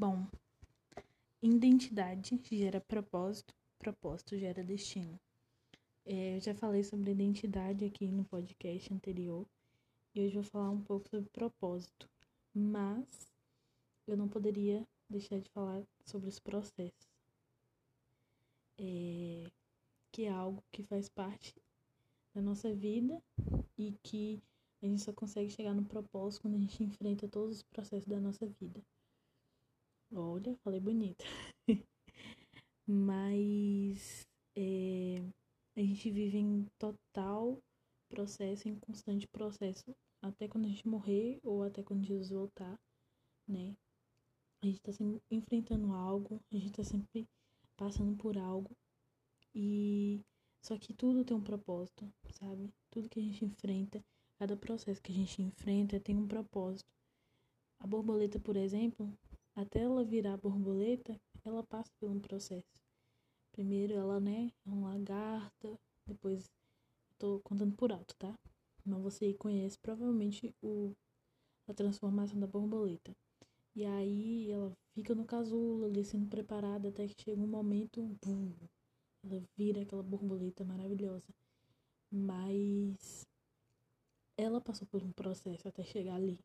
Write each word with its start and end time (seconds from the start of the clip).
Bom, 0.00 0.28
identidade 1.42 2.40
gera 2.52 2.80
propósito, 2.80 3.52
propósito 3.80 4.38
gera 4.38 4.62
destino. 4.62 5.18
É, 6.06 6.36
eu 6.36 6.40
já 6.40 6.54
falei 6.54 6.84
sobre 6.84 7.10
identidade 7.10 7.84
aqui 7.84 8.06
no 8.06 8.24
podcast 8.24 8.94
anterior 8.94 9.44
e 10.14 10.20
hoje 10.20 10.34
vou 10.34 10.44
falar 10.44 10.70
um 10.70 10.80
pouco 10.80 11.08
sobre 11.08 11.28
propósito, 11.30 12.08
mas 12.54 13.28
eu 14.06 14.16
não 14.16 14.28
poderia 14.28 14.86
deixar 15.10 15.40
de 15.40 15.50
falar 15.50 15.82
sobre 16.04 16.28
os 16.28 16.38
processos, 16.38 17.10
é, 18.78 19.50
que 20.12 20.26
é 20.26 20.30
algo 20.30 20.62
que 20.70 20.84
faz 20.84 21.08
parte 21.08 21.56
da 22.32 22.40
nossa 22.40 22.72
vida 22.72 23.20
e 23.76 23.98
que 24.04 24.40
a 24.80 24.86
gente 24.86 25.02
só 25.02 25.12
consegue 25.12 25.50
chegar 25.50 25.74
no 25.74 25.84
propósito 25.84 26.42
quando 26.42 26.54
a 26.54 26.60
gente 26.60 26.84
enfrenta 26.84 27.26
todos 27.26 27.56
os 27.56 27.62
processos 27.64 28.06
da 28.06 28.20
nossa 28.20 28.46
vida. 28.46 28.80
Olha, 30.12 30.56
falei 30.64 30.80
bonito. 30.80 31.24
Mas 32.86 34.26
é, 34.56 35.22
a 35.76 35.80
gente 35.80 36.10
vive 36.10 36.38
em 36.38 36.66
total 36.78 37.58
processo, 38.08 38.68
em 38.68 38.74
constante 38.76 39.28
processo, 39.28 39.94
até 40.22 40.48
quando 40.48 40.64
a 40.64 40.68
gente 40.68 40.88
morrer 40.88 41.38
ou 41.44 41.62
até 41.62 41.82
quando 41.82 42.04
Jesus 42.04 42.30
voltar, 42.30 42.78
né? 43.46 43.76
A 44.62 44.66
gente 44.66 44.80
tá 44.80 44.92
sempre 44.92 45.20
enfrentando 45.30 45.92
algo, 45.92 46.40
a 46.50 46.56
gente 46.56 46.72
tá 46.72 46.82
sempre 46.82 47.28
passando 47.76 48.16
por 48.16 48.38
algo. 48.38 48.70
E 49.54 50.24
só 50.62 50.78
que 50.78 50.94
tudo 50.94 51.24
tem 51.24 51.36
um 51.36 51.42
propósito, 51.42 52.10
sabe? 52.30 52.72
Tudo 52.90 53.08
que 53.08 53.20
a 53.20 53.22
gente 53.22 53.44
enfrenta, 53.44 54.02
cada 54.38 54.56
processo 54.56 55.02
que 55.02 55.12
a 55.12 55.14
gente 55.14 55.42
enfrenta 55.42 56.00
tem 56.00 56.16
um 56.16 56.26
propósito. 56.26 56.90
A 57.78 57.86
borboleta, 57.86 58.40
por 58.40 58.56
exemplo, 58.56 59.12
até 59.60 59.80
ela 59.80 60.04
virar 60.04 60.36
borboleta, 60.36 61.20
ela 61.44 61.64
passa 61.64 61.90
por 61.98 62.08
um 62.08 62.20
processo. 62.20 62.80
Primeiro 63.50 63.94
ela, 63.94 64.20
né, 64.20 64.52
é 64.64 64.70
um 64.70 64.84
lagarta, 64.84 65.76
depois 66.06 66.48
tô 67.18 67.40
contando 67.40 67.74
por 67.74 67.90
alto, 67.90 68.14
tá? 68.16 68.38
Mas 68.84 69.02
você 69.02 69.34
conhece 69.34 69.76
provavelmente 69.78 70.54
o 70.62 70.94
a 71.66 71.74
transformação 71.74 72.38
da 72.38 72.46
borboleta. 72.46 73.14
E 73.74 73.84
aí 73.84 74.50
ela 74.50 74.72
fica 74.94 75.14
no 75.14 75.24
casulo 75.24 75.84
ali 75.84 76.04
sendo 76.04 76.28
preparada 76.28 76.88
até 76.88 77.06
que 77.08 77.22
chega 77.22 77.42
um 77.42 77.46
momento, 77.46 78.16
bum, 78.24 78.54
ela 79.24 79.42
vira 79.56 79.82
aquela 79.82 80.02
borboleta 80.02 80.64
maravilhosa. 80.64 81.34
Mas 82.10 83.26
ela 84.36 84.60
passou 84.60 84.86
por 84.86 85.02
um 85.02 85.12
processo 85.12 85.68
até 85.68 85.84
chegar 85.84 86.14
ali. 86.14 86.38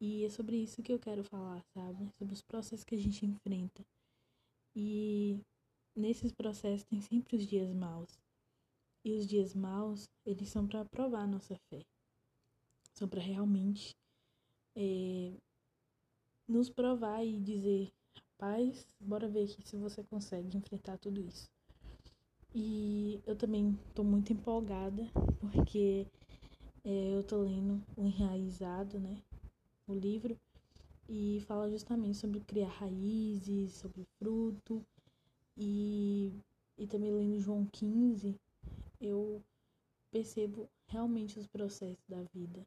E 0.00 0.24
é 0.24 0.30
sobre 0.30 0.56
isso 0.56 0.82
que 0.82 0.92
eu 0.92 0.98
quero 0.98 1.24
falar, 1.24 1.62
sabe? 1.74 2.08
Sobre 2.12 2.34
os 2.34 2.42
processos 2.42 2.84
que 2.84 2.94
a 2.94 2.98
gente 2.98 3.26
enfrenta. 3.26 3.84
E 4.76 5.40
nesses 5.96 6.32
processos 6.32 6.84
tem 6.84 7.00
sempre 7.00 7.36
os 7.36 7.46
dias 7.46 7.72
maus. 7.74 8.18
E 9.04 9.12
os 9.12 9.26
dias 9.26 9.54
maus, 9.54 10.08
eles 10.24 10.48
são 10.48 10.66
para 10.66 10.84
provar 10.84 11.22
a 11.22 11.26
nossa 11.26 11.56
fé. 11.68 11.84
São 12.94 13.08
para 13.08 13.20
realmente 13.20 13.96
é, 14.76 15.32
nos 16.46 16.70
provar 16.70 17.24
e 17.24 17.40
dizer, 17.40 17.88
rapaz, 18.14 18.86
bora 19.00 19.28
ver 19.28 19.44
aqui 19.44 19.62
se 19.62 19.76
você 19.76 20.04
consegue 20.04 20.56
enfrentar 20.56 20.96
tudo 20.98 21.20
isso. 21.20 21.46
E 22.54 23.20
eu 23.26 23.36
também 23.36 23.76
tô 23.94 24.02
muito 24.02 24.32
empolgada, 24.32 25.10
porque 25.40 26.06
é, 26.84 27.14
eu 27.14 27.22
tô 27.22 27.42
lendo 27.42 27.82
o 27.96 28.06
Enraizado, 28.06 28.98
né? 28.98 29.22
O 29.92 29.98
livro, 29.98 30.38
e 31.08 31.40
fala 31.46 31.70
justamente 31.70 32.18
sobre 32.18 32.40
criar 32.40 32.68
raízes, 32.68 33.72
sobre 33.72 34.04
fruto, 34.18 34.84
e, 35.56 36.32
e 36.76 36.86
também 36.86 37.12
lendo 37.12 37.40
João 37.40 37.66
15, 37.66 38.36
eu 39.00 39.42
percebo 40.10 40.68
realmente 40.86 41.38
os 41.38 41.46
processos 41.46 42.04
da 42.08 42.22
vida, 42.34 42.66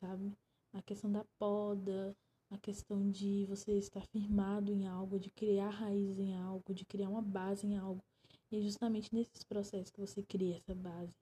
sabe? 0.00 0.32
A 0.72 0.80
questão 0.82 1.10
da 1.10 1.24
poda, 1.38 2.16
a 2.50 2.58
questão 2.58 3.10
de 3.10 3.44
você 3.46 3.72
estar 3.78 4.06
firmado 4.06 4.72
em 4.72 4.86
algo, 4.86 5.18
de 5.18 5.30
criar 5.30 5.70
raiz 5.70 6.18
em 6.18 6.36
algo, 6.36 6.74
de 6.74 6.84
criar 6.84 7.08
uma 7.08 7.22
base 7.22 7.66
em 7.66 7.76
algo. 7.76 8.02
E 8.50 8.56
é 8.56 8.60
justamente 8.60 9.14
nesses 9.14 9.44
processos 9.44 9.90
que 9.90 10.00
você 10.00 10.22
cria 10.22 10.56
essa 10.56 10.74
base. 10.74 11.14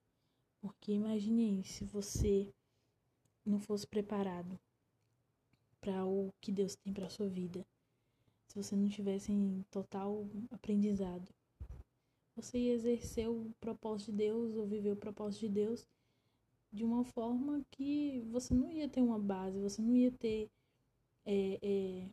Porque 0.61 0.93
imagine 0.93 1.63
se 1.65 1.85
você 1.85 2.53
não 3.45 3.59
fosse 3.59 3.87
preparado 3.87 4.59
que 6.49 6.53
Deus 6.53 6.75
tem 6.77 6.95
para 6.95 7.11
sua 7.11 7.29
vida. 7.29 7.63
Se 8.47 8.57
você 8.57 8.75
não 8.75 8.89
tivesse 8.89 9.31
em 9.31 9.63
total 9.71 10.27
aprendizado, 10.51 11.29
você 12.35 12.57
ia 12.57 12.73
exercer 12.73 13.29
o 13.29 13.53
propósito 13.61 14.13
de 14.13 14.17
Deus 14.17 14.57
ou 14.57 14.67
viver 14.67 14.93
o 14.93 14.97
propósito 14.97 15.41
de 15.41 15.49
Deus 15.51 15.87
de 16.73 16.85
uma 16.85 17.05
forma 17.05 17.63
que 17.71 18.23
você 18.31 18.55
não 18.55 18.73
ia 18.73 18.89
ter 18.89 19.03
uma 19.03 19.19
base, 19.19 19.61
você 19.61 19.83
não 19.83 19.95
ia 19.95 20.11
ter. 20.11 20.49
É, 21.27 21.59
é, 21.61 22.09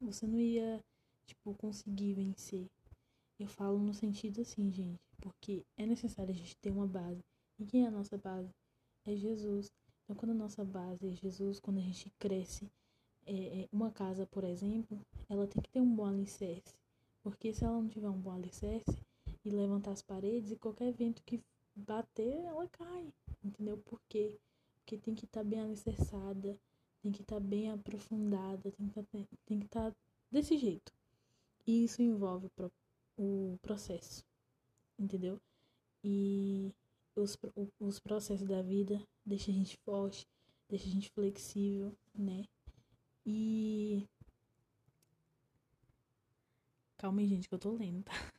você 0.00 0.26
não 0.26 0.40
ia, 0.40 0.82
tipo, 1.26 1.54
conseguir 1.56 2.14
vencer. 2.14 2.66
Eu 3.38 3.46
falo 3.46 3.78
no 3.78 3.92
sentido 3.92 4.40
assim, 4.40 4.72
gente, 4.72 4.98
porque 5.20 5.66
é 5.76 5.84
necessário 5.84 6.32
a 6.32 6.34
gente 6.34 6.56
ter 6.62 6.70
uma 6.70 6.86
base. 6.86 7.22
E 7.58 7.66
quem 7.66 7.84
é 7.84 7.88
a 7.88 7.90
nossa 7.90 8.16
base? 8.16 8.48
É 9.04 9.14
Jesus. 9.14 9.70
Então, 10.02 10.16
quando 10.16 10.30
a 10.30 10.34
nossa 10.34 10.64
base 10.64 11.08
é 11.08 11.10
Jesus, 11.10 11.60
quando 11.60 11.76
a 11.76 11.82
gente 11.82 12.08
cresce, 12.18 12.70
é, 13.26 13.62
é, 13.62 13.68
uma 13.72 13.90
casa, 13.90 14.26
por 14.26 14.44
exemplo, 14.44 14.98
ela 15.28 15.46
tem 15.46 15.62
que 15.62 15.70
ter 15.70 15.80
um 15.80 15.94
bom 15.94 16.06
alicerce. 16.06 16.74
Porque 17.22 17.52
se 17.52 17.64
ela 17.64 17.80
não 17.80 17.88
tiver 17.88 18.08
um 18.08 18.20
bom 18.20 18.32
alicerce 18.32 18.96
e 19.44 19.50
levantar 19.50 19.92
as 19.92 20.02
paredes, 20.02 20.52
e 20.52 20.56
qualquer 20.56 20.92
vento 20.92 21.22
que 21.24 21.42
bater, 21.74 22.44
ela 22.44 22.68
cai. 22.68 23.12
Entendeu? 23.42 23.78
Por 23.78 24.00
quê? 24.08 24.38
Porque 24.76 24.98
tem 24.98 25.14
que 25.14 25.24
estar 25.24 25.40
tá 25.40 25.44
bem 25.44 25.60
alicerçada, 25.60 26.58
tem 27.02 27.12
que 27.12 27.22
estar 27.22 27.36
tá 27.36 27.40
bem 27.40 27.70
aprofundada, 27.70 28.72
tem 28.72 28.88
que 28.88 28.94
tá, 28.94 29.00
estar 29.50 29.90
tá 29.90 29.96
desse 30.30 30.56
jeito. 30.56 30.92
E 31.66 31.84
isso 31.84 32.02
envolve 32.02 32.50
o 33.16 33.58
processo, 33.62 34.24
entendeu? 34.98 35.40
E 36.02 36.72
os, 37.16 37.38
os 37.80 37.98
processos 37.98 38.46
da 38.46 38.60
vida 38.60 39.00
deixa 39.24 39.50
a 39.50 39.54
gente 39.54 39.76
forte, 39.78 40.26
deixa 40.68 40.86
a 40.86 40.90
gente 40.90 41.10
flexível, 41.10 41.96
né? 42.14 42.44
E. 43.26 44.06
Calma 46.98 47.20
aí, 47.20 47.28
gente, 47.28 47.48
que 47.48 47.54
eu 47.54 47.58
tô 47.58 47.72
lendo, 47.72 48.02
tá? 48.04 48.12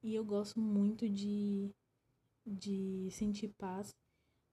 E 0.00 0.14
eu 0.14 0.24
gosto 0.24 0.60
muito 0.60 1.08
de, 1.08 1.74
de 2.46 3.10
sentir 3.10 3.48
paz, 3.58 3.94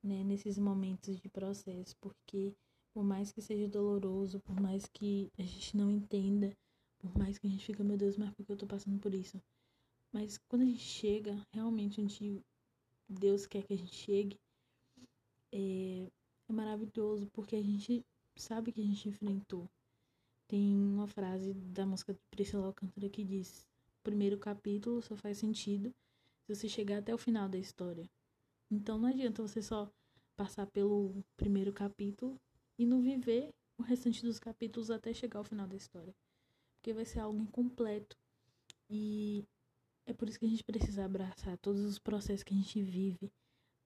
né, 0.03 0.24
nesses 0.24 0.58
momentos 0.58 1.19
de 1.19 1.30
processo, 1.30 1.96
porque 2.02 2.56
por 2.94 3.03
mais 3.03 3.31
que 3.31 3.41
seja 3.41 3.68
doloroso, 3.68 4.40
por 4.40 4.59
mais 4.59 4.88
que 4.88 5.31
a 5.38 5.44
gente 5.44 5.78
não 5.78 5.92
entenda, 5.92 6.52
por 6.97 7.16
mais 7.18 7.38
que 7.38 7.46
a 7.46 7.50
gente 7.50 7.66
fica, 7.66 7.84
meu 7.84 7.96
Deus, 7.96 8.18
mas 8.18 8.31
por 8.34 8.46
que 8.46 8.52
eu 8.52 8.57
tô 8.57 8.66
passando 8.66 9.00
por 9.00 9.13
isso? 9.13 9.42
Mas 10.12 10.38
quando 10.50 10.63
a 10.63 10.66
gente 10.66 10.80
chega 10.80 11.40
realmente 11.53 12.02
onde 12.02 12.42
Deus 13.07 13.46
quer 13.46 13.63
que 13.63 13.74
a 13.74 13.78
gente 13.78 13.94
chegue, 13.94 14.40
é, 15.53 16.07
é 16.50 16.53
maravilhoso, 16.53 17.28
porque 17.34 17.56
a 17.56 17.62
gente 17.62 18.03
sabe 18.41 18.72
que 18.72 18.81
a 18.81 18.84
gente 18.84 19.09
enfrentou. 19.09 19.69
Tem 20.47 20.75
uma 20.75 21.07
frase 21.07 21.53
da 21.53 21.85
música 21.85 22.13
de 22.13 22.19
Priscila 22.29 22.68
Alcântara 22.68 23.09
que 23.09 23.23
diz: 23.23 23.68
o 24.00 24.03
primeiro 24.03 24.38
capítulo 24.38 25.01
só 25.01 25.16
faz 25.16 25.38
sentido 25.38 25.94
se 26.41 26.56
você 26.56 26.69
chegar 26.69 27.00
até 27.00 27.13
o 27.13 27.18
final 27.18 27.50
da 27.50 27.57
história. 27.57 28.09
Então 28.69 28.97
não 28.97 29.09
adianta 29.09 29.41
você 29.41 29.62
só 29.62 29.91
passar 30.35 30.68
pelo 30.68 31.24
primeiro 31.38 31.72
capítulo 31.74 32.40
e 32.78 32.85
não 32.85 33.01
viver 33.01 33.53
o 33.78 33.84
restante 33.84 34.22
dos 34.22 34.40
capítulos 34.40 34.91
até 34.91 35.13
chegar 35.13 35.40
ao 35.40 35.44
final 35.44 35.68
da 35.68 35.75
história. 35.75 36.13
Porque 36.75 36.94
vai 36.94 37.06
ser 37.06 37.19
algo 37.19 37.39
incompleto. 37.39 38.18
E 38.89 39.44
é 40.06 40.13
por 40.13 40.30
isso 40.30 40.39
que 40.39 40.45
a 40.45 40.50
gente 40.50 40.63
precisa 40.63 41.06
abraçar 41.06 41.57
todos 41.57 41.81
os 41.81 41.98
processos 41.98 42.44
que 42.44 42.54
a 42.54 42.57
gente 42.57 42.81
vive. 42.81 43.31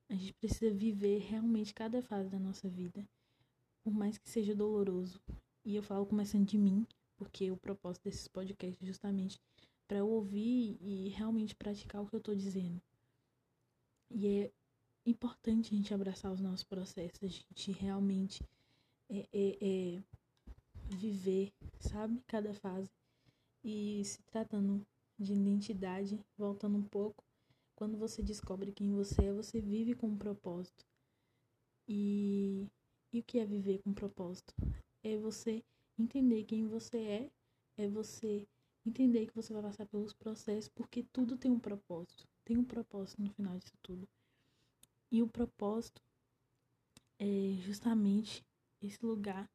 A 0.09 0.15
gente 0.15 0.33
precisa 0.33 0.71
viver 0.73 1.19
realmente 1.19 1.73
cada 1.73 2.01
fase 2.01 2.29
da 2.29 2.39
nossa 2.39 2.67
vida, 2.67 3.07
por 3.83 3.93
mais 3.93 4.17
que 4.17 4.29
seja 4.29 4.55
doloroso. 4.55 5.21
E 5.65 5.75
eu 5.75 5.83
falo 5.83 6.05
começando 6.05 6.45
de 6.45 6.57
mim, 6.57 6.85
porque 7.17 7.51
o 7.51 7.57
propósito 7.57 8.03
desses 8.03 8.27
podcasts 8.27 8.81
é 8.81 8.85
justamente 8.85 9.39
para 9.87 9.97
eu 9.97 10.09
ouvir 10.09 10.77
e 10.81 11.09
realmente 11.09 11.55
praticar 11.55 12.01
o 12.01 12.07
que 12.07 12.15
eu 12.15 12.21
tô 12.21 12.33
dizendo. 12.33 12.81
E 14.09 14.27
é 14.27 14.51
importante 15.05 15.73
a 15.73 15.77
gente 15.77 15.93
abraçar 15.93 16.31
os 16.31 16.39
nossos 16.39 16.63
processos, 16.63 17.23
a 17.23 17.27
gente 17.27 17.71
realmente 17.71 18.43
é, 19.09 19.27
é, 19.33 19.57
é 19.61 20.03
viver, 20.95 21.51
sabe, 21.79 22.21
cada 22.27 22.53
fase. 22.53 22.89
E 23.63 24.03
se 24.05 24.21
tratando 24.23 24.85
de 25.17 25.33
identidade, 25.33 26.19
voltando 26.37 26.77
um 26.77 26.83
pouco, 26.83 27.23
quando 27.75 27.97
você 27.97 28.21
descobre 28.21 28.71
quem 28.71 28.91
você 28.93 29.25
é, 29.25 29.33
você 29.33 29.59
vive 29.59 29.93
com 29.93 30.07
um 30.07 30.17
propósito. 30.17 30.85
E, 31.87 32.48
e 33.11 33.19
o 33.19 33.23
que 33.23 33.39
é 33.39 33.45
viver 33.45 33.79
com 33.79 33.93
propósito? 33.93 34.53
É 35.03 35.17
você 35.17 35.63
entender 35.97 36.43
quem 36.43 36.67
você 36.67 36.97
é, 36.97 37.31
é 37.77 37.87
você 37.87 38.47
entender 38.85 39.27
que 39.27 39.35
você 39.35 39.53
vai 39.53 39.61
passar 39.61 39.85
pelos 39.85 40.13
processos, 40.13 40.69
porque 40.69 41.03
tudo 41.03 41.37
tem 41.37 41.51
um 41.51 41.59
propósito. 41.59 42.27
Tem 42.45 42.57
um 42.57 42.63
propósito 42.63 43.21
no 43.21 43.29
final 43.31 43.57
disso 43.57 43.77
tudo. 43.81 44.07
E 45.11 45.21
o 45.21 45.27
propósito 45.27 46.01
é 47.17 47.57
justamente 47.61 48.45
esse 48.81 49.03
lugar 49.05 49.49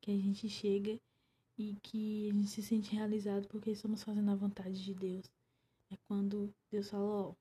que 0.00 0.10
a 0.10 0.16
gente 0.16 0.48
chega 0.48 0.98
e 1.56 1.76
que 1.82 2.30
a 2.30 2.34
gente 2.34 2.48
se 2.48 2.62
sente 2.62 2.94
realizado 2.94 3.46
porque 3.48 3.70
estamos 3.70 4.02
fazendo 4.02 4.30
a 4.30 4.34
vontade 4.34 4.82
de 4.82 4.94
Deus. 4.94 5.30
É 5.90 5.96
quando 6.08 6.52
Deus 6.70 6.90
fala, 6.90 7.04
ó, 7.04 7.34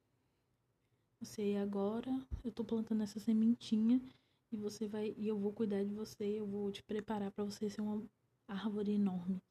você 1.20 1.56
agora, 1.56 2.12
eu 2.44 2.52
tô 2.52 2.64
plantando 2.64 3.04
essa 3.04 3.20
sementinha 3.20 4.02
e 4.54 4.58
você 4.58 4.88
vai 4.88 5.16
e 5.18 5.28
eu 5.28 5.38
vou 5.38 5.52
cuidar 5.52 5.84
de 5.84 5.94
você, 5.94 6.26
eu 6.26 6.46
vou 6.46 6.72
te 6.72 6.84
preparar 6.84 7.32
para 7.32 7.44
você 7.44 7.70
ser 7.70 7.82
uma 7.82 8.08
árvore 8.48 8.94
enorme. 8.94 9.42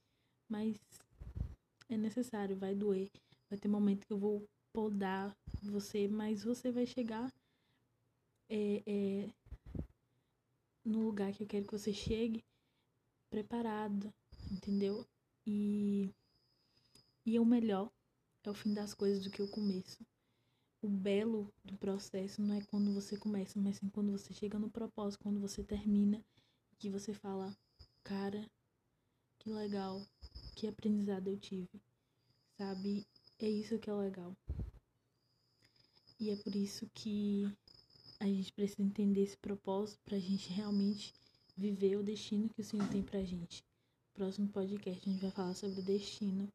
Mas 0.49 0.79
é 1.89 1.97
necessário, 1.97 2.57
vai 2.57 2.75
doer. 2.75 3.11
Vai 3.51 3.59
ter 3.59 3.69
momento 3.69 4.07
que 4.07 4.13
eu 4.13 4.19
vou 4.19 4.49
podar 4.73 5.37
você, 5.61 6.07
mas 6.07 6.45
você 6.45 6.71
vai 6.71 6.87
chegar 6.87 7.31
é, 8.49 8.83
é, 8.87 9.29
no 10.85 11.03
lugar 11.03 11.33
que 11.33 11.43
eu 11.43 11.49
quero 11.49 11.67
que 11.67 11.77
você 11.77 11.93
chegue 11.93 12.45
preparado, 13.29 14.13
entendeu? 14.51 15.05
E, 15.45 16.11
e 17.27 17.39
o 17.41 17.45
melhor 17.45 17.91
é 18.45 18.51
o 18.51 18.55
fim 18.55 18.73
das 18.73 18.95
coisas 18.95 19.25
do 19.25 19.31
que 19.31 19.43
o 19.43 19.51
começo. 19.51 19.99
O 20.83 20.89
belo 20.89 21.49
do 21.65 21.77
processo 21.77 22.43
não 22.43 22.57
é 22.57 22.61
quando 22.63 22.93
você 22.93 23.17
começa, 23.17 23.61
mas 23.61 23.77
sim 23.77 23.89
quando 23.89 24.11
você 24.11 24.35
chega 24.35 24.59
no 24.59 24.69
propósito, 24.69 25.23
quando 25.23 25.39
você 25.39 25.63
termina, 25.63 26.21
que 26.77 26.91
você 26.91 27.15
fala, 27.15 27.57
cara, 28.03 28.51
que 29.39 29.49
legal, 29.49 30.05
que 30.57 30.67
aprendizado 30.67 31.29
eu 31.29 31.39
tive, 31.39 31.81
sabe? 32.59 33.07
É 33.39 33.49
isso 33.49 33.79
que 33.79 33.89
é 33.89 33.95
legal. 33.95 34.37
E 36.19 36.31
é 36.31 36.37
por 36.37 36.55
isso 36.57 36.91
que 36.93 37.45
a 38.19 38.27
gente 38.27 38.53
precisa 38.53 38.83
entender 38.83 39.23
esse 39.23 39.37
propósito 39.37 40.01
para 40.05 40.17
a 40.17 40.21
gente 40.21 40.49
realmente 40.53 41.15
viver 41.57 41.97
o 41.97 42.03
destino 42.03 42.49
que 42.49 42.61
o 42.61 42.65
Senhor 42.65 42.89
tem 42.89 43.05
pra 43.05 43.23
gente. 43.23 43.65
Próximo 44.15 44.49
podcast 44.49 45.09
a 45.09 45.13
gente 45.13 45.23
vai 45.23 45.31
falar 45.31 45.55
sobre 45.55 45.79
o 45.79 45.85
destino. 45.85 46.49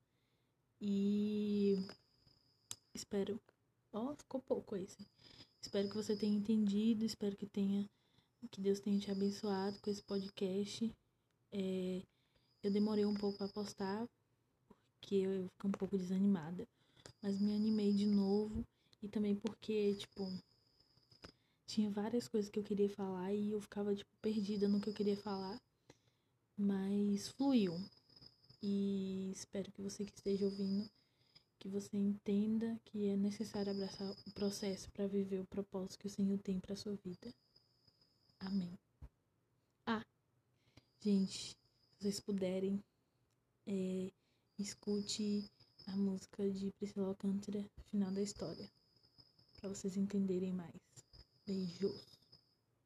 E 0.82 1.78
espero. 2.94 3.40
Ó, 3.94 4.12
oh, 4.12 4.16
ficou 4.16 4.42
pouco 4.42 4.76
esse. 4.76 4.98
Espero 5.62 5.90
que 5.90 5.96
você 5.96 6.16
tenha 6.16 6.38
entendido, 6.38 7.06
espero 7.06 7.36
que 7.36 7.46
tenha. 7.46 7.90
Que 8.52 8.62
Deus 8.62 8.80
tenha 8.80 9.00
te 9.00 9.12
abençoado 9.12 9.80
com 9.82 9.90
esse 9.90 10.04
podcast. 10.04 10.94
É, 11.52 12.04
eu 12.64 12.72
demorei 12.72 13.06
um 13.06 13.14
pouco 13.14 13.38
para 13.38 13.48
postar, 13.50 14.08
porque 14.68 15.16
eu 15.16 15.50
fiquei 15.50 15.70
um 15.70 15.72
pouco 15.72 15.98
desanimada. 15.98 16.68
Mas 17.22 17.40
me 17.40 17.56
animei 17.56 17.94
de 17.94 18.06
novo. 18.06 18.66
E 19.02 19.08
também 19.08 19.36
porque, 19.36 19.96
tipo, 19.96 20.32
tinha 21.66 21.90
várias 21.92 22.28
coisas 22.28 22.50
que 22.50 22.60
eu 22.60 22.64
queria 22.64 22.90
falar 22.90 23.34
e 23.34 23.52
eu 23.52 23.62
ficava, 23.62 23.96
tipo, 23.96 24.10
perdida 24.22 24.68
no 24.68 24.80
que 24.80 24.90
eu 24.90 24.94
queria 24.94 25.18
falar. 25.18 25.60
Mas 26.58 27.30
fluiu. 27.30 27.74
E 28.62 29.32
espero 29.32 29.72
que 29.72 29.82
você 29.82 30.04
que 30.06 30.14
esteja 30.16 30.46
ouvindo, 30.46 30.90
que 31.68 31.74
você 31.74 31.98
entenda 31.98 32.80
que 32.86 33.10
é 33.10 33.18
necessário 33.18 33.72
abraçar 33.72 34.10
o 34.26 34.32
processo 34.32 34.90
para 34.92 35.06
viver 35.06 35.42
o 35.42 35.46
propósito 35.48 36.00
que 36.00 36.08
o 36.08 36.10
Senhor 36.10 36.40
tem 36.40 36.62
para 36.62 36.78
sua 36.78 36.96
vida. 36.96 37.34
Amém. 38.40 38.80
Ah, 39.86 40.06
gente, 41.02 41.50
se 41.50 41.58
vocês 42.00 42.22
puderem, 42.22 42.82
é, 43.66 44.10
escute 44.58 45.52
a 45.88 45.96
música 45.98 46.50
de 46.50 46.72
Priscila 46.72 47.08
Alcântara, 47.08 47.70
Final 47.92 48.12
da 48.14 48.22
História, 48.22 48.72
para 49.60 49.68
vocês 49.68 49.98
entenderem 49.98 50.54
mais. 50.54 50.82
Beijos. 51.46 52.17